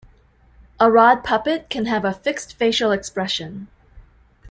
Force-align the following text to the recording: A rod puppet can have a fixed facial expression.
A 0.79 0.89
rod 0.89 1.23
puppet 1.23 1.69
can 1.69 1.85
have 1.85 2.03
a 2.05 2.11
fixed 2.11 2.55
facial 2.55 2.91
expression. 2.91 3.67